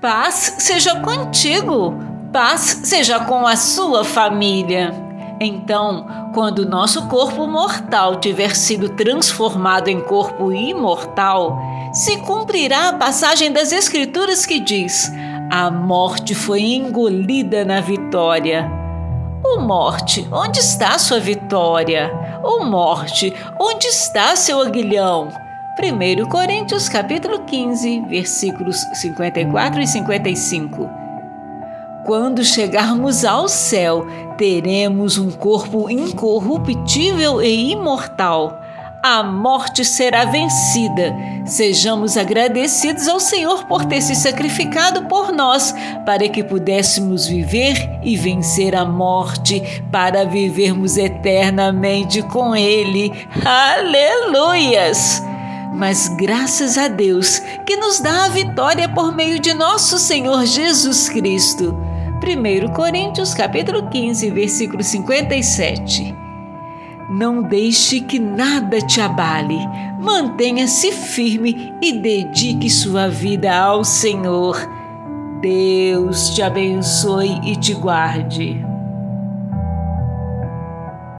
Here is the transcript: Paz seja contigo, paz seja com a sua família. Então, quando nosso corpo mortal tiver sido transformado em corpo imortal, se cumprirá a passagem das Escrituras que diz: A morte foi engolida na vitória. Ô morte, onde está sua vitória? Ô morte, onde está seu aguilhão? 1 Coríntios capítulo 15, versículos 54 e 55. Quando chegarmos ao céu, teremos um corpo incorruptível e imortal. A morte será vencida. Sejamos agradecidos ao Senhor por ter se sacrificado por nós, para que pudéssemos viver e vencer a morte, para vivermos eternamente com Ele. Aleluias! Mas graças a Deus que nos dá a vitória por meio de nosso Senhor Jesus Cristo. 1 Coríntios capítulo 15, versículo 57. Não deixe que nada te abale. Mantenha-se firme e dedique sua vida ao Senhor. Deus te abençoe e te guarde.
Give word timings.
Paz 0.00 0.54
seja 0.60 0.98
contigo, 1.00 1.94
paz 2.32 2.80
seja 2.84 3.20
com 3.20 3.46
a 3.46 3.54
sua 3.54 4.02
família. 4.02 4.94
Então, 5.38 6.30
quando 6.32 6.66
nosso 6.66 7.06
corpo 7.06 7.46
mortal 7.46 8.16
tiver 8.16 8.56
sido 8.56 8.88
transformado 8.88 9.88
em 9.88 10.00
corpo 10.00 10.54
imortal, 10.54 11.58
se 11.92 12.16
cumprirá 12.16 12.88
a 12.88 12.92
passagem 12.94 13.52
das 13.52 13.72
Escrituras 13.72 14.46
que 14.46 14.58
diz: 14.58 15.12
A 15.50 15.70
morte 15.70 16.34
foi 16.34 16.62
engolida 16.62 17.62
na 17.62 17.82
vitória. 17.82 18.70
Ô 19.44 19.60
morte, 19.60 20.26
onde 20.32 20.60
está 20.60 20.98
sua 20.98 21.20
vitória? 21.20 22.10
Ô 22.42 22.64
morte, 22.64 23.34
onde 23.58 23.86
está 23.86 24.34
seu 24.34 24.62
aguilhão? 24.62 25.28
1 25.78 26.28
Coríntios 26.28 26.88
capítulo 26.88 27.44
15, 27.44 28.00
versículos 28.08 28.76
54 28.92 29.80
e 29.80 29.86
55. 29.86 30.90
Quando 32.04 32.44
chegarmos 32.44 33.24
ao 33.24 33.48
céu, 33.48 34.04
teremos 34.36 35.16
um 35.16 35.30
corpo 35.30 35.88
incorruptível 35.88 37.40
e 37.40 37.70
imortal. 37.70 38.60
A 39.02 39.22
morte 39.22 39.84
será 39.84 40.24
vencida. 40.24 41.14
Sejamos 41.46 42.18
agradecidos 42.18 43.08
ao 43.08 43.20
Senhor 43.20 43.64
por 43.66 43.84
ter 43.86 44.02
se 44.02 44.14
sacrificado 44.14 45.06
por 45.06 45.32
nós, 45.32 45.72
para 46.04 46.28
que 46.28 46.42
pudéssemos 46.42 47.26
viver 47.26 48.00
e 48.02 48.16
vencer 48.16 48.74
a 48.74 48.84
morte, 48.84 49.62
para 49.90 50.26
vivermos 50.26 50.98
eternamente 50.98 52.22
com 52.22 52.54
Ele. 52.56 53.10
Aleluias! 53.42 55.29
Mas 55.72 56.08
graças 56.08 56.76
a 56.76 56.88
Deus 56.88 57.38
que 57.66 57.76
nos 57.76 58.00
dá 58.00 58.26
a 58.26 58.28
vitória 58.28 58.88
por 58.88 59.14
meio 59.14 59.38
de 59.38 59.54
nosso 59.54 59.98
Senhor 59.98 60.44
Jesus 60.44 61.08
Cristo. 61.08 61.76
1 62.22 62.72
Coríntios 62.74 63.32
capítulo 63.32 63.88
15, 63.88 64.30
versículo 64.30 64.82
57. 64.82 66.14
Não 67.10 67.42
deixe 67.42 68.00
que 68.00 68.18
nada 68.18 68.78
te 68.80 69.00
abale. 69.00 69.58
Mantenha-se 69.98 70.92
firme 70.92 71.74
e 71.82 71.92
dedique 71.92 72.68
sua 72.68 73.08
vida 73.08 73.56
ao 73.56 73.84
Senhor. 73.84 74.56
Deus 75.40 76.30
te 76.30 76.42
abençoe 76.42 77.40
e 77.44 77.56
te 77.56 77.72
guarde. 77.74 78.69